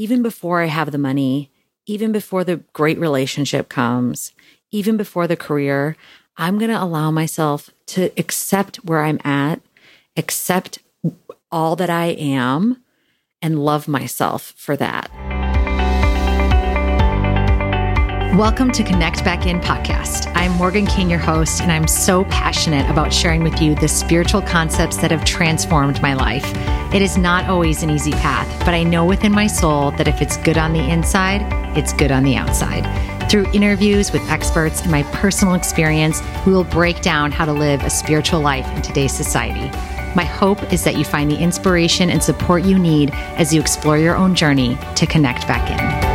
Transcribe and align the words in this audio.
even 0.00 0.22
before 0.22 0.62
I 0.62 0.64
have 0.64 0.92
the 0.92 0.96
money, 0.96 1.50
even 1.84 2.10
before 2.10 2.42
the 2.42 2.56
great 2.72 2.98
relationship 2.98 3.68
comes, 3.68 4.32
even 4.70 4.96
before 4.96 5.26
the 5.26 5.36
career, 5.36 5.94
I'm 6.38 6.58
going 6.58 6.70
to 6.70 6.82
allow 6.82 7.10
myself 7.10 7.68
to 7.88 8.10
accept 8.16 8.76
where 8.76 9.02
I'm 9.02 9.20
at, 9.24 9.60
accept 10.16 10.78
all 11.52 11.76
that 11.76 11.90
I 11.90 12.06
am, 12.06 12.82
and 13.42 13.62
love 13.62 13.88
myself 13.88 14.54
for 14.56 14.74
that. 14.74 15.29
Welcome 18.34 18.70
to 18.72 18.84
Connect 18.84 19.24
Back 19.24 19.46
In 19.46 19.58
podcast. 19.58 20.30
I'm 20.36 20.52
Morgan 20.52 20.86
King, 20.86 21.10
your 21.10 21.18
host, 21.18 21.62
and 21.62 21.72
I'm 21.72 21.88
so 21.88 22.24
passionate 22.26 22.88
about 22.88 23.12
sharing 23.12 23.42
with 23.42 23.60
you 23.60 23.74
the 23.74 23.88
spiritual 23.88 24.40
concepts 24.40 24.98
that 24.98 25.10
have 25.10 25.24
transformed 25.24 26.00
my 26.00 26.14
life. 26.14 26.44
It 26.94 27.02
is 27.02 27.18
not 27.18 27.46
always 27.46 27.82
an 27.82 27.90
easy 27.90 28.12
path, 28.12 28.48
but 28.60 28.72
I 28.72 28.84
know 28.84 29.04
within 29.04 29.32
my 29.32 29.48
soul 29.48 29.90
that 29.92 30.06
if 30.06 30.22
it's 30.22 30.36
good 30.36 30.58
on 30.58 30.72
the 30.72 30.78
inside, 30.78 31.42
it's 31.76 31.92
good 31.92 32.12
on 32.12 32.22
the 32.22 32.36
outside. 32.36 32.86
Through 33.28 33.50
interviews 33.52 34.12
with 34.12 34.22
experts 34.30 34.82
and 34.82 34.92
my 34.92 35.02
personal 35.02 35.54
experience, 35.54 36.22
we 36.46 36.52
will 36.52 36.62
break 36.62 37.02
down 37.02 37.32
how 37.32 37.46
to 37.46 37.52
live 37.52 37.82
a 37.82 37.90
spiritual 37.90 38.40
life 38.40 38.66
in 38.76 38.80
today's 38.80 39.12
society. 39.12 39.76
My 40.14 40.24
hope 40.24 40.72
is 40.72 40.84
that 40.84 40.94
you 40.94 41.04
find 41.04 41.28
the 41.28 41.38
inspiration 41.38 42.10
and 42.10 42.22
support 42.22 42.62
you 42.62 42.78
need 42.78 43.10
as 43.12 43.52
you 43.52 43.60
explore 43.60 43.98
your 43.98 44.14
own 44.16 44.36
journey 44.36 44.78
to 44.94 45.04
connect 45.04 45.48
back 45.48 45.68
in. 45.68 46.09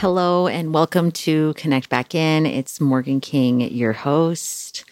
Hello 0.00 0.46
and 0.46 0.72
welcome 0.72 1.12
to 1.12 1.52
Connect 1.58 1.90
Back 1.90 2.14
In. 2.14 2.46
It's 2.46 2.80
Morgan 2.80 3.20
King, 3.20 3.60
your 3.60 3.92
host. 3.92 4.82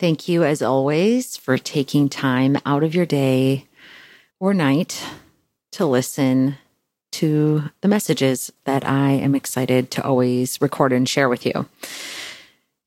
Thank 0.00 0.26
you, 0.26 0.42
as 0.42 0.62
always, 0.62 1.36
for 1.36 1.56
taking 1.58 2.08
time 2.08 2.58
out 2.66 2.82
of 2.82 2.92
your 2.92 3.06
day 3.06 3.66
or 4.40 4.52
night 4.52 5.00
to 5.70 5.86
listen 5.86 6.56
to 7.12 7.70
the 7.82 7.86
messages 7.86 8.50
that 8.64 8.84
I 8.84 9.12
am 9.12 9.36
excited 9.36 9.92
to 9.92 10.02
always 10.02 10.60
record 10.60 10.92
and 10.92 11.08
share 11.08 11.28
with 11.28 11.46
you. 11.46 11.68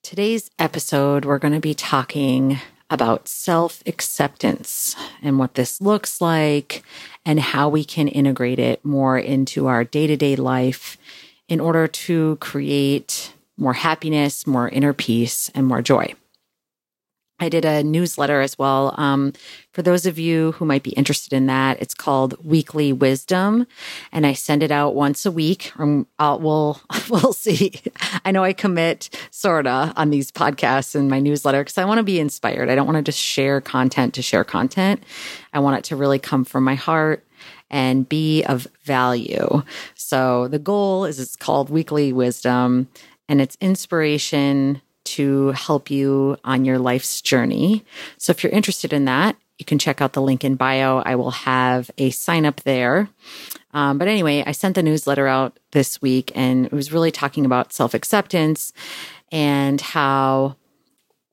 Today's 0.04 0.52
episode, 0.60 1.24
we're 1.24 1.40
going 1.40 1.54
to 1.54 1.62
be 1.62 1.74
talking 1.74 2.60
about 2.90 3.30
self 3.30 3.82
acceptance 3.86 4.98
and 5.22 5.40
what 5.40 5.54
this 5.54 5.80
looks 5.80 6.20
like 6.20 6.84
and 7.26 7.40
how 7.40 7.70
we 7.70 7.86
can 7.86 8.10
integrate 8.10 8.60
it 8.60 8.84
more 8.84 9.18
into 9.18 9.68
our 9.68 9.86
day 9.86 10.06
to 10.06 10.18
day 10.18 10.36
life 10.36 10.98
in 11.52 11.60
order 11.60 11.86
to 11.86 12.38
create 12.38 13.34
more 13.58 13.74
happiness, 13.74 14.48
more 14.48 14.70
inner 14.70 14.94
peace, 14.94 15.52
and 15.54 15.68
more 15.68 15.82
joy. 15.82 16.14
I 17.42 17.50
did 17.50 17.66
a 17.66 17.84
newsletter 17.84 18.40
as 18.40 18.58
well. 18.58 18.96
Um, 18.98 19.34
for 19.74 19.82
those 19.82 20.06
of 20.06 20.18
you 20.18 20.54
who 20.54 20.64
might 20.64 20.84
be 20.84 20.92
interested 20.92 21.34
in 21.34 21.48
that, 21.48 21.82
it's 21.82 21.94
called 21.94 22.38
Weekly 22.46 22.94
Wisdom, 22.94 23.68
and 24.14 24.26
I 24.26 24.32
send 24.32 24.64
it 24.64 24.72
out 24.72 24.96
once 24.96 25.26
a 25.26 25.32
week. 25.32 25.74
Um, 25.78 26.08
I'll, 26.20 26.40
we'll 26.40 26.80
we'll 27.10 27.34
see. 27.34 27.74
I 28.24 28.32
know 28.32 28.46
I 28.46 28.54
commit 28.54 29.10
sorta 29.32 29.92
on 29.98 30.10
these 30.10 30.32
podcasts 30.32 30.96
and 30.96 31.10
my 31.10 31.20
newsletter 31.20 31.62
because 31.62 31.78
I 31.78 31.84
want 31.84 31.98
to 31.98 32.04
be 32.04 32.20
inspired. 32.20 32.70
I 32.70 32.76
don't 32.76 32.88
want 32.88 32.98
to 32.98 33.04
just 33.12 33.20
share 33.20 33.60
content 33.60 34.14
to 34.14 34.22
share 34.22 34.46
content. 34.46 35.04
I 35.52 35.60
want 35.60 35.80
it 35.80 35.84
to 35.86 35.98
really 35.98 36.20
come 36.20 36.46
from 36.46 36.64
my 36.64 36.76
heart 36.76 37.26
and 37.70 38.08
be 38.08 38.44
of 38.44 38.68
value. 38.84 39.64
So 39.96 40.48
the 40.48 40.60
goal 40.60 41.06
is 41.06 41.20
it's 41.20 41.36
called 41.36 41.70
Weekly 41.70 42.14
Wisdom 42.14 42.88
and 43.30 43.42
it's 43.42 43.58
inspiration 43.62 44.82
to 45.04 45.52
help 45.52 45.90
you 45.90 46.38
on 46.44 46.66
your 46.66 46.80
life's 46.80 47.22
journey. 47.22 47.84
So 48.18 48.32
if 48.32 48.44
you're 48.44 48.52
interested 48.52 48.94
in 48.94 49.06
that, 49.06 49.36
you 49.58 49.66
can 49.66 49.80
check 49.80 50.02
out 50.02 50.14
the 50.14 50.22
link 50.22 50.44
in 50.44 50.56
bio. 50.56 51.00
I 51.00 51.16
will 51.16 51.32
have 51.32 51.92
a 51.98 52.10
sign 52.10 52.46
up 52.46 52.62
there. 52.62 53.10
Um, 53.74 53.98
but 53.98 54.08
anyway, 54.08 54.44
I 54.46 54.52
sent 54.52 54.76
the 54.76 54.84
newsletter 54.84 55.28
out 55.28 55.58
this 55.72 56.02
week 56.02 56.32
and 56.36 56.66
it 56.66 56.72
was 56.72 56.92
really 56.92 57.12
talking 57.12 57.46
about 57.46 57.72
self 57.72 57.94
acceptance 57.94 58.74
and 59.32 59.80
how 59.80 60.56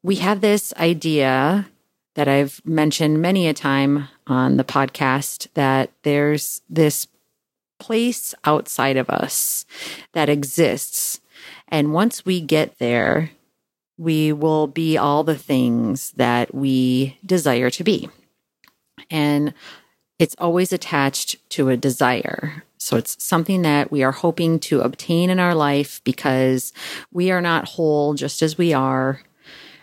we 0.02 0.16
have 0.16 0.40
this 0.40 0.72
idea 0.74 1.66
that 2.18 2.26
I've 2.26 2.60
mentioned 2.64 3.22
many 3.22 3.46
a 3.46 3.54
time 3.54 4.08
on 4.26 4.56
the 4.56 4.64
podcast 4.64 5.46
that 5.54 5.92
there's 6.02 6.62
this 6.68 7.06
place 7.78 8.34
outside 8.44 8.96
of 8.96 9.08
us 9.08 9.64
that 10.14 10.28
exists. 10.28 11.20
And 11.68 11.92
once 11.92 12.26
we 12.26 12.40
get 12.40 12.80
there, 12.80 13.30
we 13.98 14.32
will 14.32 14.66
be 14.66 14.98
all 14.98 15.22
the 15.22 15.38
things 15.38 16.10
that 16.16 16.52
we 16.52 17.16
desire 17.24 17.70
to 17.70 17.84
be. 17.84 18.08
And 19.08 19.54
it's 20.18 20.34
always 20.40 20.72
attached 20.72 21.36
to 21.50 21.68
a 21.68 21.76
desire. 21.76 22.64
So 22.78 22.96
it's 22.96 23.22
something 23.22 23.62
that 23.62 23.92
we 23.92 24.02
are 24.02 24.10
hoping 24.10 24.58
to 24.58 24.80
obtain 24.80 25.30
in 25.30 25.38
our 25.38 25.54
life 25.54 26.00
because 26.02 26.72
we 27.12 27.30
are 27.30 27.40
not 27.40 27.68
whole 27.68 28.14
just 28.14 28.42
as 28.42 28.58
we 28.58 28.72
are. 28.72 29.20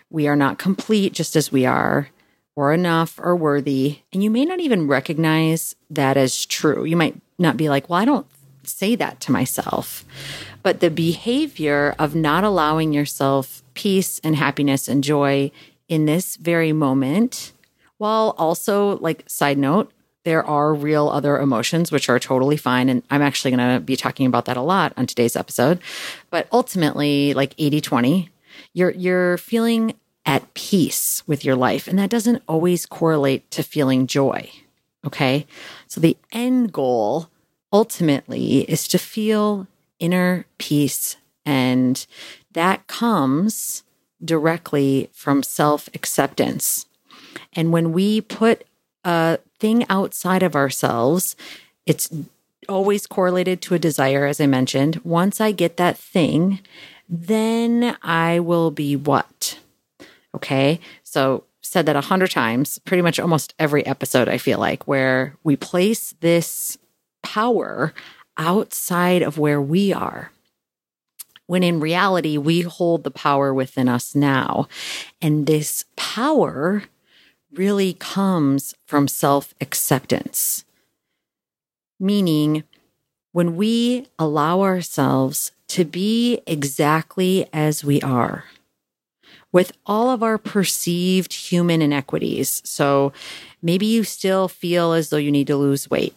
We 0.09 0.27
are 0.27 0.35
not 0.35 0.59
complete 0.59 1.13
just 1.13 1.37
as 1.37 1.49
we 1.49 1.65
are 1.65 2.09
or 2.55 2.73
enough 2.73 3.19
or 3.21 3.35
worthy. 3.35 3.99
And 4.13 4.23
you 4.23 4.29
may 4.29 4.45
not 4.45 4.59
even 4.59 4.87
recognize 4.87 5.75
that 5.89 6.17
as 6.17 6.45
true. 6.45 6.85
You 6.85 6.95
might 6.95 7.15
not 7.37 7.57
be 7.57 7.69
like, 7.69 7.89
well, 7.89 7.99
I 7.99 8.05
don't 8.05 8.27
say 8.63 8.95
that 8.95 9.19
to 9.21 9.31
myself. 9.31 10.05
But 10.63 10.79
the 10.79 10.89
behavior 10.89 11.95
of 11.99 12.15
not 12.15 12.43
allowing 12.43 12.93
yourself 12.93 13.61
peace 13.73 14.19
and 14.23 14.35
happiness 14.35 14.87
and 14.87 15.03
joy 15.03 15.51
in 15.87 16.05
this 16.05 16.37
very 16.37 16.73
moment, 16.73 17.51
while 17.97 18.33
also, 18.37 18.97
like, 18.97 19.23
side 19.27 19.57
note, 19.57 19.91
there 20.23 20.43
are 20.43 20.73
real 20.73 21.07
other 21.09 21.39
emotions 21.39 21.91
which 21.91 22.09
are 22.09 22.17
totally 22.17 22.57
fine. 22.57 22.89
And 22.89 23.03
I'm 23.11 23.21
actually 23.21 23.51
going 23.51 23.75
to 23.75 23.79
be 23.79 23.95
talking 23.95 24.25
about 24.25 24.45
that 24.45 24.57
a 24.57 24.61
lot 24.61 24.91
on 24.97 25.05
today's 25.05 25.35
episode. 25.35 25.79
But 26.31 26.47
ultimately, 26.51 27.35
like 27.35 27.53
80 27.59 27.81
20, 27.81 28.29
you're, 28.73 28.91
you're 28.91 29.37
feeling 29.37 29.93
at 30.25 30.53
peace 30.53 31.23
with 31.27 31.45
your 31.45 31.55
life. 31.55 31.87
And 31.87 31.99
that 31.99 32.09
doesn't 32.09 32.43
always 32.47 32.85
correlate 32.85 33.49
to 33.51 33.63
feeling 33.63 34.07
joy. 34.07 34.49
Okay. 35.05 35.45
So 35.87 36.01
the 36.01 36.17
end 36.31 36.73
goal 36.73 37.29
ultimately 37.71 38.61
is 38.61 38.87
to 38.87 38.97
feel 38.97 39.67
inner 39.99 40.45
peace. 40.57 41.17
And 41.45 42.05
that 42.53 42.87
comes 42.87 43.83
directly 44.23 45.09
from 45.13 45.43
self 45.43 45.87
acceptance. 45.93 46.87
And 47.53 47.71
when 47.71 47.91
we 47.91 48.21
put 48.21 48.65
a 49.03 49.39
thing 49.59 49.85
outside 49.89 50.41
of 50.41 50.55
ourselves, 50.55 51.35
it's 51.85 52.09
always 52.67 53.05
correlated 53.05 53.61
to 53.61 53.75
a 53.75 53.79
desire, 53.79 54.25
as 54.25 54.41
I 54.41 54.47
mentioned. 54.47 55.01
Once 55.03 55.39
I 55.39 55.51
get 55.51 55.77
that 55.77 55.97
thing, 55.97 56.59
then 57.07 57.95
I 58.01 58.39
will 58.39 58.71
be 58.71 58.95
what? 58.95 59.59
Okay. 60.35 60.79
So 61.03 61.45
said 61.61 61.85
that 61.87 61.95
a 61.95 62.01
hundred 62.01 62.31
times, 62.31 62.79
pretty 62.79 63.01
much 63.01 63.19
almost 63.19 63.53
every 63.57 63.85
episode, 63.85 64.29
I 64.29 64.37
feel 64.37 64.59
like, 64.59 64.87
where 64.87 65.35
we 65.43 65.55
place 65.55 66.13
this 66.19 66.77
power 67.23 67.93
outside 68.37 69.21
of 69.21 69.37
where 69.37 69.61
we 69.61 69.91
are. 69.93 70.31
When 71.47 71.63
in 71.63 71.79
reality, 71.79 72.37
we 72.37 72.61
hold 72.61 73.03
the 73.03 73.11
power 73.11 73.53
within 73.53 73.87
us 73.87 74.15
now. 74.15 74.67
And 75.21 75.47
this 75.47 75.85
power 75.95 76.83
really 77.51 77.93
comes 77.93 78.73
from 78.85 79.07
self 79.07 79.53
acceptance, 79.61 80.65
meaning 81.99 82.63
when 83.31 83.55
we 83.55 84.07
allow 84.19 84.61
ourselves 84.61 85.51
to 85.69 85.85
be 85.85 86.41
exactly 86.45 87.47
as 87.53 87.83
we 87.83 88.01
are 88.01 88.45
with 89.55 89.71
all 89.85 90.09
of 90.09 90.21
our 90.21 90.37
perceived 90.37 91.31
human 91.31 91.81
inequities. 91.81 92.61
So 92.65 93.13
maybe 93.61 93.85
you 93.85 94.03
still 94.03 94.49
feel 94.49 94.91
as 94.91 95.09
though 95.09 95.15
you 95.15 95.31
need 95.31 95.47
to 95.47 95.55
lose 95.55 95.89
weight, 95.89 96.13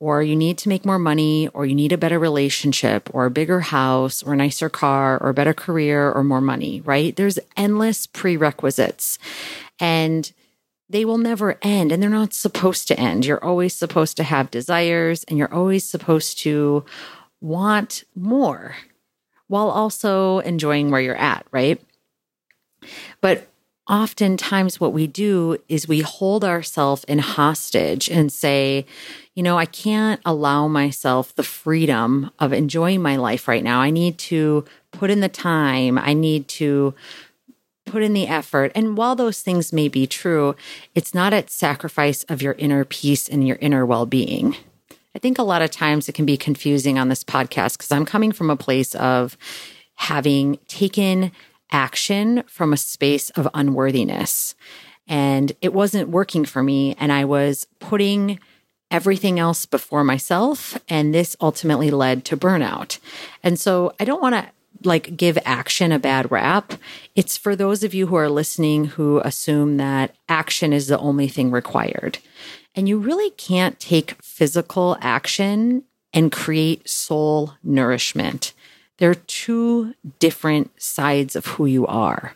or 0.00 0.20
you 0.20 0.34
need 0.34 0.58
to 0.58 0.68
make 0.68 0.84
more 0.84 0.98
money, 0.98 1.46
or 1.54 1.64
you 1.64 1.76
need 1.76 1.92
a 1.92 1.96
better 1.96 2.18
relationship, 2.18 3.08
or 3.12 3.24
a 3.24 3.30
bigger 3.30 3.60
house, 3.60 4.20
or 4.20 4.32
a 4.32 4.36
nicer 4.36 4.68
car, 4.68 5.16
or 5.22 5.28
a 5.28 5.34
better 5.34 5.54
career, 5.54 6.10
or 6.10 6.24
more 6.24 6.40
money, 6.40 6.80
right? 6.80 7.14
There's 7.14 7.38
endless 7.56 8.04
prerequisites. 8.04 9.20
And 9.78 10.32
they 10.90 11.04
will 11.04 11.18
never 11.18 11.58
end 11.62 11.92
and 11.92 12.02
they're 12.02 12.10
not 12.10 12.34
supposed 12.34 12.88
to 12.88 12.98
end. 12.98 13.26
You're 13.26 13.44
always 13.44 13.74
supposed 13.74 14.16
to 14.16 14.24
have 14.24 14.50
desires 14.50 15.22
and 15.24 15.38
you're 15.38 15.54
always 15.54 15.84
supposed 15.84 16.38
to 16.40 16.84
want 17.40 18.02
more 18.16 18.74
while 19.46 19.68
also 19.68 20.40
enjoying 20.40 20.90
where 20.90 21.00
you're 21.00 21.16
at, 21.16 21.46
right? 21.52 21.80
But 23.20 23.48
oftentimes 23.88 24.80
what 24.80 24.92
we 24.92 25.06
do 25.06 25.58
is 25.68 25.86
we 25.86 26.00
hold 26.00 26.44
ourselves 26.44 27.04
in 27.04 27.18
hostage 27.20 28.08
and 28.08 28.32
say, 28.32 28.84
you 29.34 29.42
know, 29.42 29.58
I 29.58 29.66
can't 29.66 30.20
allow 30.24 30.66
myself 30.66 31.34
the 31.34 31.44
freedom 31.44 32.30
of 32.38 32.52
enjoying 32.52 33.00
my 33.00 33.16
life 33.16 33.46
right 33.46 33.62
now. 33.62 33.80
I 33.80 33.90
need 33.90 34.18
to 34.18 34.64
put 34.90 35.10
in 35.10 35.20
the 35.20 35.28
time. 35.28 35.98
I 35.98 36.14
need 36.14 36.48
to 36.48 36.94
put 37.84 38.02
in 38.02 38.12
the 38.12 38.26
effort. 38.26 38.72
And 38.74 38.96
while 38.96 39.14
those 39.14 39.40
things 39.40 39.72
may 39.72 39.88
be 39.88 40.06
true, 40.06 40.56
it's 40.94 41.14
not 41.14 41.32
at 41.32 41.50
sacrifice 41.50 42.24
of 42.24 42.42
your 42.42 42.54
inner 42.54 42.84
peace 42.84 43.28
and 43.28 43.46
your 43.46 43.58
inner 43.60 43.86
well 43.86 44.06
being. 44.06 44.56
I 45.14 45.18
think 45.18 45.38
a 45.38 45.44
lot 45.44 45.62
of 45.62 45.70
times 45.70 46.08
it 46.08 46.14
can 46.14 46.26
be 46.26 46.36
confusing 46.36 46.98
on 46.98 47.08
this 47.08 47.24
podcast 47.24 47.78
because 47.78 47.92
I'm 47.92 48.04
coming 48.04 48.32
from 48.32 48.50
a 48.50 48.56
place 48.56 48.94
of 48.96 49.36
having 49.94 50.58
taken 50.68 51.32
action 51.70 52.42
from 52.46 52.72
a 52.72 52.76
space 52.76 53.30
of 53.30 53.48
unworthiness. 53.54 54.54
And 55.08 55.52
it 55.60 55.72
wasn't 55.72 56.08
working 56.08 56.44
for 56.44 56.62
me. 56.62 56.96
And 56.98 57.12
I 57.12 57.24
was 57.24 57.66
putting 57.78 58.38
everything 58.90 59.38
else 59.38 59.66
before 59.66 60.04
myself. 60.04 60.78
And 60.88 61.14
this 61.14 61.36
ultimately 61.40 61.90
led 61.90 62.24
to 62.26 62.36
burnout. 62.36 62.98
And 63.42 63.58
so 63.58 63.94
I 64.00 64.04
don't 64.04 64.22
want 64.22 64.34
to 64.34 64.48
like 64.84 65.16
give 65.16 65.38
action 65.44 65.92
a 65.92 65.98
bad 65.98 66.30
rap. 66.30 66.74
It's 67.14 67.36
for 67.36 67.56
those 67.56 67.82
of 67.82 67.94
you 67.94 68.06
who 68.06 68.16
are 68.16 68.28
listening 68.28 68.84
who 68.84 69.20
assume 69.20 69.78
that 69.78 70.14
action 70.28 70.72
is 70.72 70.88
the 70.88 70.98
only 70.98 71.28
thing 71.28 71.50
required. 71.50 72.18
And 72.74 72.88
you 72.88 72.98
really 72.98 73.30
can't 73.30 73.80
take 73.80 74.22
physical 74.22 74.98
action 75.00 75.84
and 76.12 76.30
create 76.30 76.88
soul 76.88 77.54
nourishment. 77.62 78.52
They're 78.98 79.14
two 79.14 79.94
different 80.18 80.70
sides 80.80 81.36
of 81.36 81.46
who 81.46 81.66
you 81.66 81.86
are. 81.86 82.34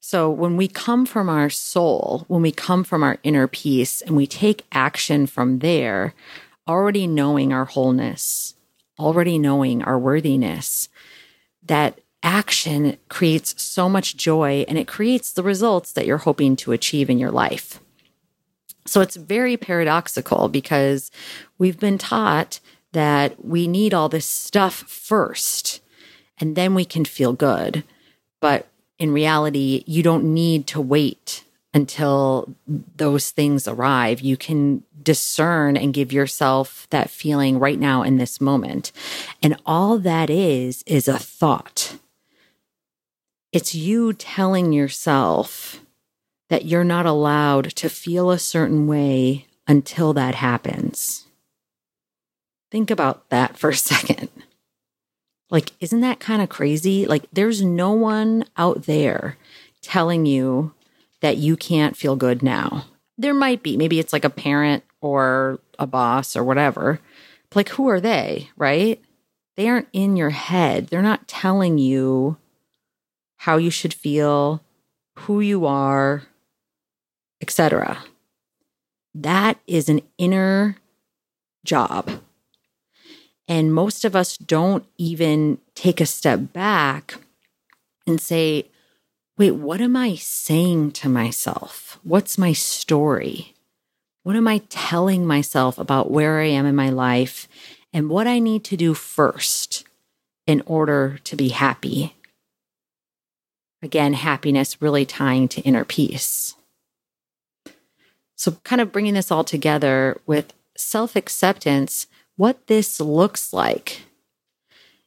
So 0.00 0.30
when 0.30 0.56
we 0.56 0.68
come 0.68 1.06
from 1.06 1.28
our 1.28 1.48
soul, 1.48 2.24
when 2.28 2.42
we 2.42 2.52
come 2.52 2.84
from 2.84 3.02
our 3.02 3.18
inner 3.22 3.46
peace 3.46 4.02
and 4.02 4.16
we 4.16 4.26
take 4.26 4.66
action 4.72 5.26
from 5.26 5.60
there, 5.60 6.14
already 6.68 7.06
knowing 7.06 7.52
our 7.52 7.64
wholeness, 7.64 8.54
already 8.98 9.38
knowing 9.38 9.82
our 9.82 9.98
worthiness, 9.98 10.88
that 11.62 12.00
action 12.22 12.98
creates 13.08 13.60
so 13.60 13.88
much 13.88 14.16
joy 14.16 14.64
and 14.68 14.78
it 14.78 14.86
creates 14.86 15.32
the 15.32 15.42
results 15.42 15.92
that 15.92 16.06
you're 16.06 16.18
hoping 16.18 16.56
to 16.56 16.72
achieve 16.72 17.10
in 17.10 17.18
your 17.18 17.30
life. 17.30 17.80
So 18.86 19.00
it's 19.00 19.16
very 19.16 19.56
paradoxical 19.56 20.48
because 20.48 21.10
we've 21.58 21.78
been 21.78 21.98
taught 21.98 22.60
that 22.92 23.44
we 23.44 23.66
need 23.66 23.94
all 23.94 24.08
this 24.08 24.26
stuff 24.26 24.74
first 24.74 25.80
and 26.38 26.56
then 26.56 26.74
we 26.74 26.84
can 26.84 27.04
feel 27.04 27.32
good. 27.32 27.84
But 28.40 28.68
in 28.98 29.12
reality, 29.12 29.84
you 29.86 30.02
don't 30.02 30.34
need 30.34 30.66
to 30.68 30.80
wait 30.80 31.44
until 31.74 32.54
those 32.66 33.30
things 33.30 33.66
arrive. 33.66 34.20
You 34.20 34.36
can 34.36 34.82
discern 35.02 35.76
and 35.76 35.94
give 35.94 36.12
yourself 36.12 36.86
that 36.90 37.10
feeling 37.10 37.58
right 37.58 37.78
now 37.78 38.02
in 38.02 38.18
this 38.18 38.40
moment. 38.40 38.92
And 39.42 39.56
all 39.64 39.98
that 39.98 40.28
is, 40.28 40.82
is 40.86 41.08
a 41.08 41.18
thought. 41.18 41.96
It's 43.52 43.74
you 43.74 44.12
telling 44.12 44.72
yourself, 44.72 45.82
that 46.52 46.66
you're 46.66 46.84
not 46.84 47.06
allowed 47.06 47.64
to 47.74 47.88
feel 47.88 48.30
a 48.30 48.38
certain 48.38 48.86
way 48.86 49.46
until 49.66 50.12
that 50.12 50.34
happens. 50.34 51.24
Think 52.72 52.90
about 52.90 53.28
that 53.28 53.58
for 53.58 53.68
a 53.68 53.76
second. 53.76 54.30
Like, 55.50 55.72
isn't 55.80 56.00
that 56.00 56.20
kind 56.20 56.40
of 56.40 56.48
crazy? 56.48 57.04
Like, 57.04 57.26
there's 57.30 57.60
no 57.60 57.92
one 57.92 58.46
out 58.56 58.84
there 58.84 59.36
telling 59.82 60.24
you 60.24 60.72
that 61.20 61.36
you 61.36 61.54
can't 61.54 61.98
feel 61.98 62.16
good 62.16 62.42
now. 62.42 62.86
There 63.18 63.34
might 63.34 63.62
be, 63.62 63.76
maybe 63.76 63.98
it's 63.98 64.14
like 64.14 64.24
a 64.24 64.30
parent 64.30 64.84
or 65.02 65.60
a 65.78 65.86
boss 65.86 66.34
or 66.34 66.42
whatever. 66.42 66.98
But 67.50 67.56
like, 67.56 67.68
who 67.68 67.88
are 67.90 68.00
they, 68.00 68.48
right? 68.56 68.98
They 69.58 69.68
aren't 69.68 69.88
in 69.92 70.16
your 70.16 70.30
head. 70.30 70.86
They're 70.86 71.02
not 71.02 71.28
telling 71.28 71.76
you 71.76 72.38
how 73.36 73.58
you 73.58 73.70
should 73.70 73.92
feel, 73.92 74.64
who 75.18 75.40
you 75.40 75.66
are, 75.66 76.22
etc. 77.42 78.02
That 79.14 79.58
is 79.66 79.90
an 79.90 80.00
inner 80.16 80.78
job. 81.66 82.21
And 83.48 83.74
most 83.74 84.04
of 84.04 84.14
us 84.14 84.36
don't 84.36 84.84
even 84.98 85.58
take 85.74 86.00
a 86.00 86.06
step 86.06 86.52
back 86.52 87.14
and 88.06 88.20
say, 88.20 88.66
wait, 89.36 89.52
what 89.52 89.80
am 89.80 89.96
I 89.96 90.14
saying 90.14 90.92
to 90.92 91.08
myself? 91.08 91.98
What's 92.02 92.38
my 92.38 92.52
story? 92.52 93.54
What 94.22 94.36
am 94.36 94.46
I 94.46 94.58
telling 94.68 95.26
myself 95.26 95.78
about 95.78 96.10
where 96.10 96.40
I 96.40 96.46
am 96.46 96.66
in 96.66 96.76
my 96.76 96.90
life 96.90 97.48
and 97.92 98.08
what 98.08 98.26
I 98.26 98.38
need 98.38 98.64
to 98.64 98.76
do 98.76 98.94
first 98.94 99.84
in 100.46 100.62
order 100.66 101.18
to 101.24 101.36
be 101.36 101.48
happy? 101.48 102.14
Again, 103.82 104.12
happiness 104.12 104.80
really 104.80 105.04
tying 105.04 105.48
to 105.48 105.60
inner 105.62 105.84
peace. 105.84 106.54
So, 108.36 108.52
kind 108.64 108.80
of 108.80 108.92
bringing 108.92 109.14
this 109.14 109.30
all 109.30 109.44
together 109.44 110.20
with 110.24 110.52
self 110.76 111.16
acceptance, 111.16 112.06
what 112.36 112.66
this 112.66 113.00
looks 113.00 113.52
like 113.52 114.02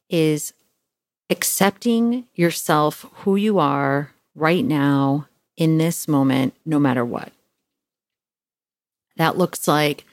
is 0.09 0.53
accepting 1.29 2.25
yourself, 2.35 3.05
who 3.19 3.35
you 3.35 3.59
are 3.59 4.11
right 4.35 4.63
now 4.63 5.27
in 5.57 5.77
this 5.77 6.07
moment, 6.07 6.53
no 6.65 6.79
matter 6.79 7.03
what. 7.03 7.31
That 9.17 9.37
looks 9.37 9.67
like 9.67 10.05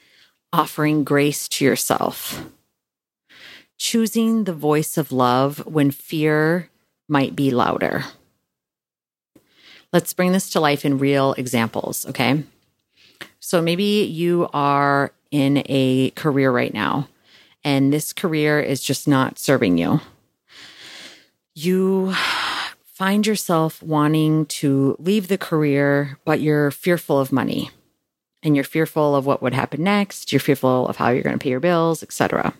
offering 0.51 1.03
grace 1.03 1.47
to 1.49 1.65
yourself, 1.65 2.45
choosing 3.77 4.45
the 4.45 4.53
voice 4.53 4.97
of 4.97 5.11
love 5.11 5.65
when 5.65 5.91
fear 5.91 6.69
might 7.07 7.35
be 7.35 7.51
louder. 7.51 8.05
Let's 9.91 10.13
bring 10.13 10.31
this 10.31 10.49
to 10.51 10.59
life 10.59 10.85
in 10.85 10.97
real 10.97 11.33
examples, 11.33 12.05
okay? 12.07 12.43
So 13.39 13.61
maybe 13.61 14.03
you 14.03 14.49
are 14.53 15.11
in 15.31 15.63
a 15.65 16.11
career 16.11 16.51
right 16.51 16.73
now 16.73 17.07
and 17.63 17.91
this 17.91 18.13
career 18.13 18.59
is 18.59 18.81
just 18.81 19.07
not 19.07 19.39
serving 19.39 19.77
you. 19.77 20.01
You 21.55 22.13
find 22.85 23.25
yourself 23.25 23.81
wanting 23.81 24.45
to 24.47 24.95
leave 24.99 25.27
the 25.27 25.37
career, 25.37 26.17
but 26.25 26.41
you're 26.41 26.71
fearful 26.71 27.19
of 27.19 27.31
money 27.31 27.71
and 28.41 28.55
you're 28.55 28.63
fearful 28.63 29.15
of 29.15 29.25
what 29.25 29.41
would 29.41 29.53
happen 29.53 29.83
next. 29.83 30.31
You're 30.31 30.39
fearful 30.39 30.87
of 30.87 30.97
how 30.97 31.09
you're 31.09 31.23
going 31.23 31.37
to 31.37 31.43
pay 31.43 31.49
your 31.49 31.59
bills, 31.59 32.03
etc. 32.03 32.53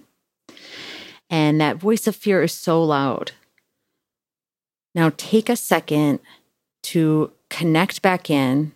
And 1.30 1.60
that 1.60 1.78
voice 1.78 2.08
of 2.08 2.16
fear 2.16 2.42
is 2.44 2.54
so 2.54 2.84
loud. 2.84 3.32
Now 4.96 5.12
take 5.18 5.50
a 5.50 5.56
second 5.56 6.20
to 6.84 7.32
connect 7.50 8.02
back 8.02 8.30
in 8.30 8.72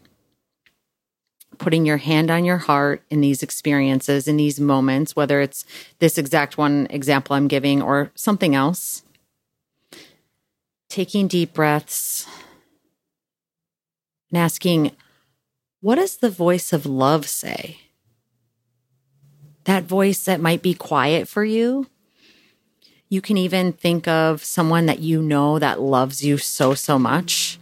putting 1.59 1.85
your 1.85 1.97
hand 1.97 2.29
on 2.29 2.45
your 2.45 2.57
heart 2.57 3.03
in 3.09 3.21
these 3.21 3.43
experiences, 3.43 4.27
in 4.27 4.37
these 4.37 4.59
moments, 4.59 5.15
whether 5.15 5.41
it's 5.41 5.65
this 5.99 6.17
exact 6.17 6.57
one 6.57 6.87
example 6.89 7.35
I'm 7.35 7.47
giving 7.47 7.81
or 7.81 8.11
something 8.15 8.55
else. 8.55 9.03
Taking 10.89 11.27
deep 11.27 11.53
breaths 11.53 12.27
and 14.29 14.37
asking, 14.37 14.91
what 15.81 15.95
does 15.95 16.17
the 16.17 16.29
voice 16.29 16.73
of 16.73 16.85
love 16.85 17.27
say? 17.27 17.79
That 19.65 19.83
voice 19.83 20.23
that 20.25 20.39
might 20.39 20.61
be 20.61 20.73
quiet 20.73 21.27
for 21.27 21.43
you. 21.43 21.87
You 23.09 23.21
can 23.21 23.37
even 23.37 23.73
think 23.73 24.07
of 24.07 24.43
someone 24.43 24.85
that 24.87 24.99
you 24.99 25.21
know 25.21 25.59
that 25.59 25.79
loves 25.79 26.23
you 26.23 26.37
so, 26.37 26.73
so 26.73 26.97
much. 26.99 27.59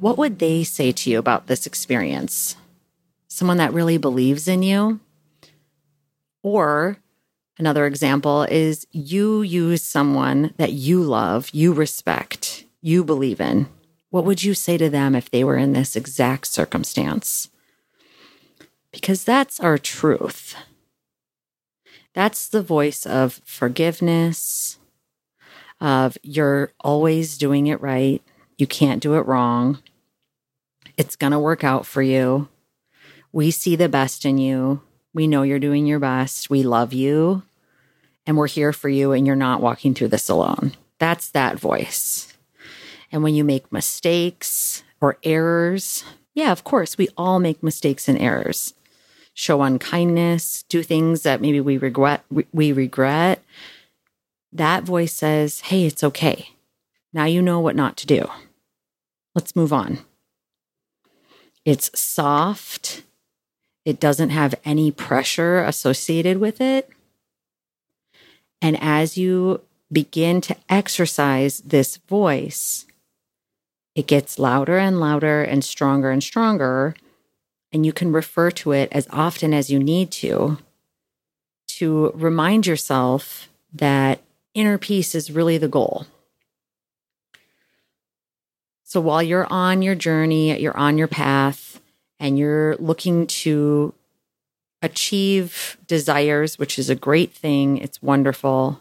What 0.00 0.16
would 0.16 0.38
they 0.38 0.64
say 0.64 0.92
to 0.92 1.10
you 1.10 1.18
about 1.18 1.46
this 1.46 1.66
experience? 1.66 2.56
Someone 3.34 3.56
that 3.58 3.72
really 3.72 3.98
believes 3.98 4.48
in 4.48 4.62
you. 4.62 5.00
Or 6.42 6.98
another 7.58 7.86
example 7.86 8.42
is 8.44 8.86
you 8.92 9.42
use 9.42 9.82
someone 9.82 10.54
that 10.56 10.72
you 10.72 11.02
love, 11.02 11.50
you 11.52 11.72
respect, 11.72 12.64
you 12.80 13.04
believe 13.04 13.40
in. 13.40 13.66
What 14.10 14.24
would 14.24 14.44
you 14.44 14.54
say 14.54 14.78
to 14.78 14.88
them 14.88 15.14
if 15.14 15.30
they 15.30 15.42
were 15.42 15.56
in 15.56 15.72
this 15.72 15.96
exact 15.96 16.46
circumstance? 16.46 17.50
Because 18.92 19.24
that's 19.24 19.58
our 19.58 19.76
truth. 19.76 20.54
That's 22.12 22.46
the 22.46 22.62
voice 22.62 23.06
of 23.06 23.40
forgiveness, 23.44 24.78
of 25.80 26.16
you're 26.22 26.72
always 26.78 27.36
doing 27.36 27.66
it 27.66 27.80
right. 27.80 28.22
You 28.56 28.68
can't 28.68 29.02
do 29.02 29.14
it 29.14 29.26
wrong. 29.26 29.82
It's 30.96 31.16
going 31.16 31.32
to 31.32 31.40
work 31.40 31.64
out 31.64 31.86
for 31.86 32.02
you. 32.02 32.48
We 33.34 33.50
see 33.50 33.74
the 33.74 33.88
best 33.88 34.24
in 34.24 34.38
you. 34.38 34.80
We 35.12 35.26
know 35.26 35.42
you're 35.42 35.58
doing 35.58 35.86
your 35.86 35.98
best. 35.98 36.50
We 36.50 36.62
love 36.62 36.92
you 36.92 37.42
and 38.24 38.36
we're 38.36 38.46
here 38.46 38.72
for 38.72 38.88
you, 38.88 39.10
and 39.10 39.26
you're 39.26 39.34
not 39.34 39.60
walking 39.60 39.92
through 39.92 40.08
this 40.08 40.28
alone. 40.28 40.72
That's 41.00 41.28
that 41.30 41.58
voice. 41.58 42.32
And 43.10 43.24
when 43.24 43.34
you 43.34 43.42
make 43.42 43.72
mistakes 43.72 44.84
or 45.00 45.18
errors, 45.24 46.04
yeah, 46.32 46.52
of 46.52 46.62
course, 46.62 46.96
we 46.96 47.08
all 47.16 47.40
make 47.40 47.60
mistakes 47.60 48.08
and 48.08 48.16
errors. 48.18 48.72
Show 49.34 49.62
unkindness, 49.62 50.62
do 50.68 50.84
things 50.84 51.22
that 51.22 51.40
maybe 51.40 51.60
we 51.60 51.76
regret, 51.76 52.24
we 52.52 52.70
regret. 52.70 53.42
That 54.52 54.84
voice 54.84 55.12
says, 55.12 55.60
"Hey, 55.62 55.86
it's 55.86 56.04
okay. 56.04 56.50
Now 57.12 57.24
you 57.24 57.42
know 57.42 57.58
what 57.58 57.74
not 57.74 57.96
to 57.96 58.06
do." 58.06 58.30
Let's 59.34 59.56
move 59.56 59.72
on. 59.72 59.98
It's 61.64 61.90
soft. 61.98 63.02
It 63.84 64.00
doesn't 64.00 64.30
have 64.30 64.54
any 64.64 64.90
pressure 64.90 65.62
associated 65.62 66.38
with 66.38 66.60
it. 66.60 66.88
And 68.62 68.78
as 68.80 69.18
you 69.18 69.60
begin 69.92 70.40
to 70.42 70.56
exercise 70.68 71.60
this 71.60 71.98
voice, 71.98 72.86
it 73.94 74.06
gets 74.06 74.38
louder 74.38 74.78
and 74.78 74.98
louder 74.98 75.42
and 75.42 75.62
stronger 75.62 76.10
and 76.10 76.22
stronger. 76.22 76.94
And 77.72 77.84
you 77.84 77.92
can 77.92 78.12
refer 78.12 78.50
to 78.52 78.72
it 78.72 78.88
as 78.92 79.06
often 79.10 79.52
as 79.52 79.70
you 79.70 79.78
need 79.78 80.10
to 80.12 80.58
to 81.66 82.12
remind 82.14 82.66
yourself 82.66 83.48
that 83.72 84.20
inner 84.54 84.78
peace 84.78 85.14
is 85.14 85.30
really 85.30 85.58
the 85.58 85.68
goal. 85.68 86.06
So 88.84 89.00
while 89.00 89.22
you're 89.22 89.48
on 89.50 89.82
your 89.82 89.96
journey, 89.96 90.56
you're 90.60 90.76
on 90.76 90.96
your 90.96 91.08
path, 91.08 91.80
and 92.18 92.38
you're 92.38 92.76
looking 92.76 93.26
to 93.26 93.94
achieve 94.82 95.78
desires, 95.86 96.58
which 96.58 96.78
is 96.78 96.90
a 96.90 96.94
great 96.94 97.32
thing, 97.32 97.78
it's 97.78 98.02
wonderful. 98.02 98.80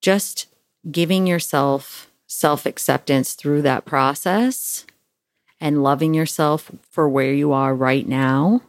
Just 0.00 0.46
giving 0.90 1.26
yourself 1.26 2.10
self 2.26 2.66
acceptance 2.66 3.34
through 3.34 3.62
that 3.62 3.84
process 3.84 4.84
and 5.60 5.82
loving 5.82 6.14
yourself 6.14 6.70
for 6.90 7.08
where 7.08 7.32
you 7.32 7.52
are 7.52 7.74
right 7.74 8.06
now, 8.06 8.62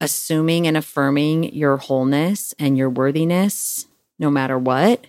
assuming 0.00 0.66
and 0.66 0.76
affirming 0.76 1.54
your 1.54 1.76
wholeness 1.76 2.54
and 2.58 2.76
your 2.76 2.90
worthiness, 2.90 3.86
no 4.18 4.30
matter 4.30 4.58
what, 4.58 5.06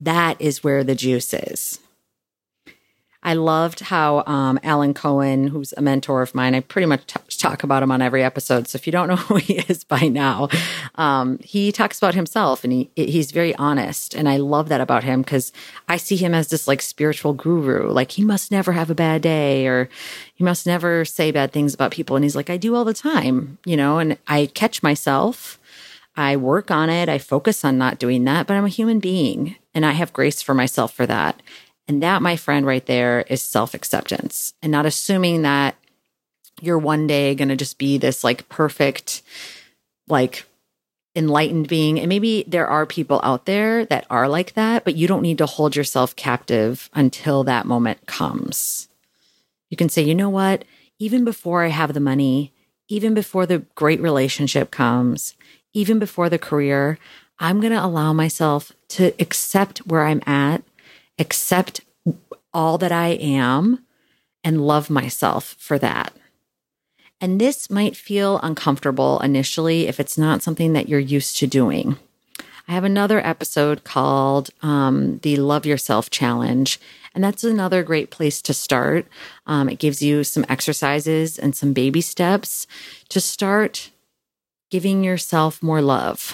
that 0.00 0.40
is 0.40 0.64
where 0.64 0.82
the 0.82 0.94
juice 0.94 1.34
is. 1.34 1.78
I 3.22 3.34
loved 3.34 3.80
how 3.80 4.24
um, 4.26 4.58
Alan 4.62 4.94
Cohen, 4.94 5.48
who's 5.48 5.74
a 5.76 5.82
mentor 5.82 6.22
of 6.22 6.34
mine, 6.34 6.54
I 6.54 6.60
pretty 6.60 6.86
much 6.86 7.06
t- 7.06 7.20
talk 7.36 7.62
about 7.62 7.82
him 7.82 7.92
on 7.92 8.00
every 8.00 8.24
episode. 8.24 8.66
So 8.66 8.76
if 8.76 8.86
you 8.86 8.92
don't 8.92 9.08
know 9.08 9.16
who 9.28 9.36
he 9.36 9.58
is 9.58 9.84
by 9.84 10.08
now, 10.08 10.48
um, 10.94 11.38
he 11.42 11.70
talks 11.70 11.98
about 11.98 12.14
himself 12.14 12.64
and 12.64 12.72
he 12.72 12.90
he's 12.96 13.30
very 13.30 13.54
honest, 13.56 14.14
and 14.14 14.28
I 14.28 14.38
love 14.38 14.68
that 14.70 14.80
about 14.80 15.04
him 15.04 15.22
because 15.22 15.52
I 15.88 15.96
see 15.98 16.16
him 16.16 16.34
as 16.34 16.48
this 16.48 16.66
like 16.66 16.80
spiritual 16.80 17.34
guru. 17.34 17.90
Like 17.90 18.12
he 18.12 18.24
must 18.24 18.50
never 18.50 18.72
have 18.72 18.90
a 18.90 18.94
bad 18.94 19.22
day, 19.22 19.66
or 19.66 19.90
he 20.34 20.42
must 20.42 20.66
never 20.66 21.04
say 21.04 21.30
bad 21.30 21.52
things 21.52 21.74
about 21.74 21.92
people. 21.92 22.16
And 22.16 22.24
he's 22.24 22.36
like, 22.36 22.50
I 22.50 22.56
do 22.56 22.74
all 22.74 22.84
the 22.84 22.94
time, 22.94 23.58
you 23.66 23.76
know. 23.76 23.98
And 23.98 24.16
I 24.28 24.46
catch 24.46 24.82
myself. 24.82 25.58
I 26.16 26.36
work 26.36 26.70
on 26.70 26.90
it. 26.90 27.08
I 27.08 27.18
focus 27.18 27.64
on 27.64 27.78
not 27.78 27.98
doing 27.98 28.24
that, 28.24 28.46
but 28.46 28.54
I'm 28.56 28.64
a 28.64 28.68
human 28.68 28.98
being 28.98 29.56
and 29.74 29.86
I 29.86 29.92
have 29.92 30.12
grace 30.12 30.42
for 30.42 30.54
myself 30.54 30.92
for 30.92 31.06
that. 31.06 31.40
And 31.88 32.02
that, 32.02 32.22
my 32.22 32.36
friend, 32.36 32.64
right 32.64 32.84
there 32.86 33.22
is 33.28 33.42
self 33.42 33.74
acceptance 33.74 34.54
and 34.62 34.70
not 34.70 34.86
assuming 34.86 35.42
that 35.42 35.76
you're 36.60 36.78
one 36.78 37.06
day 37.06 37.34
going 37.34 37.48
to 37.48 37.56
just 37.56 37.78
be 37.78 37.98
this 37.98 38.22
like 38.22 38.48
perfect, 38.48 39.22
like 40.08 40.44
enlightened 41.16 41.68
being. 41.68 41.98
And 41.98 42.08
maybe 42.08 42.44
there 42.46 42.68
are 42.68 42.86
people 42.86 43.20
out 43.22 43.46
there 43.46 43.84
that 43.86 44.06
are 44.10 44.28
like 44.28 44.54
that, 44.54 44.84
but 44.84 44.96
you 44.96 45.08
don't 45.08 45.22
need 45.22 45.38
to 45.38 45.46
hold 45.46 45.74
yourself 45.74 46.14
captive 46.16 46.88
until 46.92 47.44
that 47.44 47.66
moment 47.66 48.06
comes. 48.06 48.88
You 49.70 49.76
can 49.76 49.88
say, 49.88 50.02
you 50.02 50.14
know 50.14 50.30
what? 50.30 50.64
Even 50.98 51.24
before 51.24 51.64
I 51.64 51.68
have 51.68 51.94
the 51.94 52.00
money, 52.00 52.52
even 52.88 53.14
before 53.14 53.46
the 53.46 53.60
great 53.74 54.00
relationship 54.00 54.70
comes, 54.70 55.34
even 55.72 55.98
before 55.98 56.28
the 56.28 56.38
career, 56.38 56.98
I'm 57.38 57.60
going 57.60 57.72
to 57.72 57.84
allow 57.84 58.12
myself 58.12 58.72
to 58.88 59.14
accept 59.18 59.86
where 59.86 60.04
I'm 60.04 60.22
at 60.26 60.62
accept 61.20 61.82
all 62.52 62.78
that 62.78 62.90
I 62.90 63.08
am 63.08 63.84
and 64.42 64.66
love 64.66 64.90
myself 64.90 65.54
for 65.58 65.78
that. 65.78 66.12
And 67.20 67.40
this 67.40 67.68
might 67.68 67.96
feel 67.96 68.40
uncomfortable 68.42 69.20
initially 69.20 69.86
if 69.86 70.00
it's 70.00 70.16
not 70.16 70.42
something 70.42 70.72
that 70.72 70.88
you're 70.88 70.98
used 70.98 71.36
to 71.36 71.46
doing. 71.46 71.98
I 72.66 72.72
have 72.72 72.84
another 72.84 73.24
episode 73.24 73.84
called 73.84 74.50
um, 74.62 75.18
the 75.18 75.36
Love 75.36 75.66
Yourself 75.66 76.08
Challenge, 76.08 76.80
and 77.14 77.22
that's 77.22 77.44
another 77.44 77.82
great 77.82 78.10
place 78.10 78.40
to 78.42 78.54
start. 78.54 79.06
Um, 79.46 79.68
it 79.68 79.78
gives 79.80 80.00
you 80.00 80.24
some 80.24 80.46
exercises 80.48 81.38
and 81.38 81.54
some 81.54 81.72
baby 81.72 82.00
steps 82.00 82.66
to 83.08 83.20
start 83.20 83.90
giving 84.70 85.04
yourself 85.04 85.62
more 85.62 85.82
love. 85.82 86.32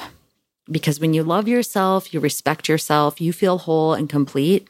Because 0.71 1.01
when 1.01 1.15
you 1.15 1.25
love 1.25 1.49
yourself, 1.49 2.13
you 2.13 2.21
respect 2.21 2.69
yourself, 2.69 3.21
you 3.21 3.33
feel 3.33 3.59
whole 3.59 3.95
and 3.95 4.09
complete, 4.09 4.69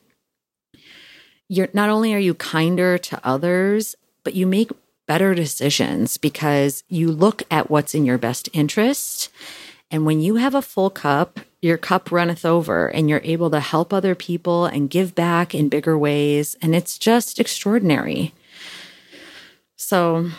you're 1.48 1.68
not 1.72 1.90
only 1.90 2.14
are 2.14 2.18
you 2.18 2.34
kinder 2.34 2.98
to 2.98 3.20
others, 3.24 3.94
but 4.24 4.34
you 4.34 4.46
make 4.46 4.70
better 5.06 5.34
decisions 5.34 6.16
because 6.16 6.82
you 6.88 7.10
look 7.10 7.42
at 7.50 7.70
what's 7.70 7.94
in 7.94 8.04
your 8.04 8.18
best 8.18 8.48
interest. 8.52 9.28
And 9.90 10.04
when 10.04 10.20
you 10.20 10.36
have 10.36 10.54
a 10.54 10.62
full 10.62 10.90
cup, 10.90 11.40
your 11.62 11.78
cup 11.78 12.10
runneth 12.10 12.44
over 12.44 12.88
and 12.88 13.08
you're 13.08 13.20
able 13.22 13.50
to 13.50 13.60
help 13.60 13.92
other 13.92 14.14
people 14.14 14.66
and 14.66 14.90
give 14.90 15.14
back 15.14 15.54
in 15.54 15.68
bigger 15.68 15.96
ways. 15.96 16.56
And 16.60 16.74
it's 16.74 16.98
just 16.98 17.38
extraordinary. 17.38 18.34
So 19.76 20.30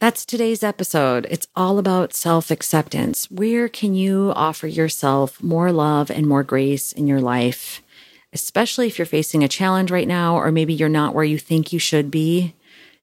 that's 0.00 0.26
today's 0.26 0.62
episode. 0.62 1.26
It's 1.30 1.46
all 1.54 1.78
about 1.78 2.14
self 2.14 2.50
acceptance. 2.50 3.30
Where 3.30 3.68
can 3.68 3.94
you 3.94 4.32
offer 4.34 4.66
yourself 4.66 5.42
more 5.42 5.70
love 5.72 6.10
and 6.10 6.26
more 6.26 6.42
grace 6.42 6.92
in 6.92 7.06
your 7.06 7.20
life? 7.20 7.82
Especially 8.36 8.86
if 8.86 8.98
you're 8.98 9.06
facing 9.06 9.42
a 9.42 9.48
challenge 9.48 9.90
right 9.90 10.06
now, 10.06 10.36
or 10.36 10.52
maybe 10.52 10.74
you're 10.74 10.90
not 10.90 11.14
where 11.14 11.24
you 11.24 11.38
think 11.38 11.72
you 11.72 11.78
should 11.78 12.10
be, 12.10 12.52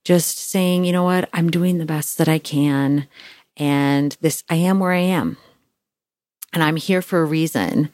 just 0.04 0.38
saying, 0.38 0.86
you 0.86 0.92
know 0.92 1.04
what, 1.04 1.28
I'm 1.34 1.50
doing 1.50 1.80
the 1.80 1.88
best 1.88 2.20
that 2.20 2.28
I 2.28 2.38
can. 2.38 3.08
And 3.58 4.16
this, 4.22 4.44
I 4.48 4.56
am 4.56 4.80
where 4.80 4.92
I 4.92 5.00
am. 5.00 5.38
And 6.54 6.62
I'm 6.62 6.76
here 6.76 7.02
for 7.02 7.24
a 7.24 7.26
reason, 7.26 7.90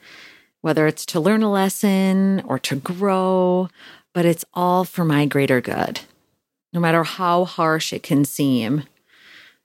whether 0.59 0.85
it's 0.85 1.05
to 1.05 1.21
learn 1.21 1.41
a 1.41 1.49
lesson 1.49 2.41
or 2.45 2.59
to 2.59 2.75
grow, 2.75 3.69
but 4.13 4.25
it's 4.25 4.43
all 4.53 4.83
for 4.83 5.05
my 5.05 5.25
greater 5.25 5.61
good. 5.61 6.01
No 6.73 6.81
matter 6.81 7.05
how 7.05 7.45
harsh 7.45 7.93
it 7.93 8.03
can 8.03 8.25
seem, 8.25 8.83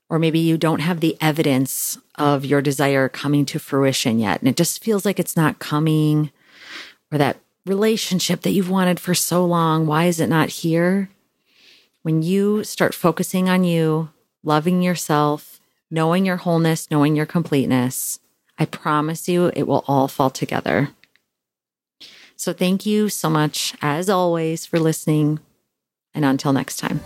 or 0.09 0.21
maybe 0.21 0.39
you 0.39 0.57
don't 0.57 0.81
have 0.81 1.01
the 1.01 1.17
evidence 1.21 1.99
of 2.15 2.45
your 2.45 2.63
desire 2.63 3.09
coming 3.09 3.45
to 3.47 3.59
fruition 3.59 4.21
yet, 4.21 4.39
and 4.39 4.49
it 4.49 4.57
just 4.57 4.85
feels 4.85 5.05
like 5.05 5.19
it's 5.19 5.37
not 5.37 5.59
coming, 5.59 6.31
or 7.11 7.19
that 7.19 7.39
relationship 7.67 8.43
that 8.43 8.51
you've 8.51 8.71
wanted 8.71 9.01
for 9.01 9.15
so 9.15 9.45
long, 9.45 9.87
why 9.87 10.05
is 10.05 10.21
it 10.21 10.29
not 10.29 10.49
here? 10.49 11.11
When 12.03 12.23
you 12.23 12.65
start 12.65 12.95
focusing 12.95 13.49
on 13.49 13.65
you, 13.65 14.11
loving 14.43 14.83
yourself, 14.83 15.61
knowing 15.91 16.27
your 16.27 16.37
wholeness, 16.37 16.91
knowing 16.91 17.17
your 17.17 17.27
completeness, 17.27 18.21
I 18.59 18.67
promise 18.67 19.29
you 19.29 19.51
it 19.55 19.65
will 19.65 19.85
all 19.87 20.09
fall 20.09 20.31
together. 20.31 20.91
So, 22.37 22.53
thank 22.53 22.85
you 22.85 23.09
so 23.09 23.31
much, 23.31 23.75
as 23.81 24.11
always, 24.11 24.67
for 24.67 24.79
listening. 24.79 25.39
And 26.15 26.25
until 26.25 26.53
next 26.53 26.77
time. 26.77 27.01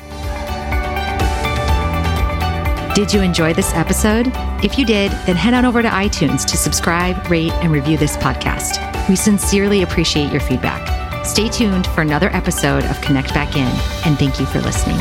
Did 2.98 3.14
you 3.14 3.20
enjoy 3.20 3.54
this 3.54 3.72
episode? 3.74 4.32
If 4.64 4.76
you 4.76 4.84
did, 4.84 5.12
then 5.24 5.36
head 5.36 5.54
on 5.54 5.64
over 5.64 5.82
to 5.82 5.88
iTunes 5.88 6.44
to 6.46 6.56
subscribe, 6.56 7.30
rate, 7.30 7.52
and 7.62 7.70
review 7.70 7.96
this 7.96 8.16
podcast. 8.16 9.08
We 9.08 9.14
sincerely 9.14 9.82
appreciate 9.82 10.32
your 10.32 10.40
feedback. 10.40 11.24
Stay 11.24 11.48
tuned 11.48 11.86
for 11.86 12.00
another 12.00 12.28
episode 12.30 12.82
of 12.86 13.00
Connect 13.00 13.32
Back 13.32 13.54
In, 13.54 13.68
and 14.04 14.18
thank 14.18 14.40
you 14.40 14.46
for 14.46 14.60
listening. 14.60 14.98